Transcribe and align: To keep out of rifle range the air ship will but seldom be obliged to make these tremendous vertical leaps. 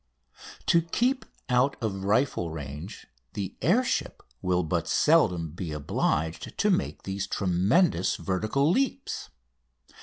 To 0.65 0.81
keep 0.81 1.25
out 1.47 1.75
of 1.79 2.05
rifle 2.05 2.49
range 2.49 3.05
the 3.33 3.55
air 3.61 3.83
ship 3.83 4.23
will 4.41 4.63
but 4.63 4.87
seldom 4.87 5.51
be 5.51 5.71
obliged 5.73 6.57
to 6.57 6.71
make 6.71 7.03
these 7.03 7.27
tremendous 7.27 8.15
vertical 8.15 8.67
leaps. 8.67 9.29